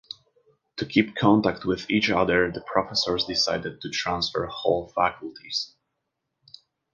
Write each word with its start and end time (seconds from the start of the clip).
To 0.77 0.85
keep 0.87 1.13
contact 1.15 1.63
with 1.63 1.87
each 1.87 2.09
other, 2.09 2.49
the 2.51 2.61
professors 2.61 3.25
decided 3.25 3.81
to 3.81 3.89
transfer 3.91 4.47
whole 4.47 4.87
faculties. 4.95 5.75